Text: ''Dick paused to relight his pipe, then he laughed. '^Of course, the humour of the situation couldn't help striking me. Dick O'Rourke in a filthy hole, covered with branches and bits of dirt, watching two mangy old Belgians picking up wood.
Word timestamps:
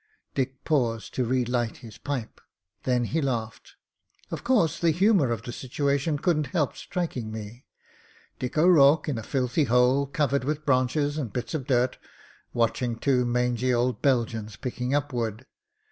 ''Dick 0.33 0.63
paused 0.63 1.13
to 1.13 1.23
relight 1.25 1.77
his 1.85 1.99
pipe, 1.99 2.41
then 2.85 3.03
he 3.03 3.21
laughed. 3.21 3.75
'^Of 4.31 4.43
course, 4.43 4.79
the 4.79 4.89
humour 4.89 5.29
of 5.29 5.43
the 5.43 5.51
situation 5.51 6.17
couldn't 6.17 6.47
help 6.57 6.75
striking 6.75 7.31
me. 7.31 7.65
Dick 8.39 8.57
O'Rourke 8.57 9.07
in 9.07 9.19
a 9.19 9.21
filthy 9.21 9.65
hole, 9.65 10.07
covered 10.07 10.43
with 10.43 10.65
branches 10.65 11.19
and 11.19 11.31
bits 11.31 11.53
of 11.53 11.67
dirt, 11.67 11.99
watching 12.51 12.95
two 12.97 13.25
mangy 13.27 13.71
old 13.71 14.01
Belgians 14.01 14.55
picking 14.55 14.91
up 14.95 15.13
wood. 15.13 15.45